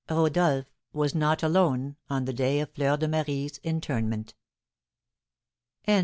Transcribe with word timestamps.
Rodolph 0.09 0.65
was 0.93 1.13
not 1.13 1.43
alone 1.43 1.95
on 2.09 2.25
the 2.25 2.33
day 2.33 2.59
of 2.59 2.71
Fleur 2.73 2.97
de 2.97 3.07
Marie's 3.07 3.59
interment. 3.59 4.33
THE 5.85 5.91
END. 5.91 5.99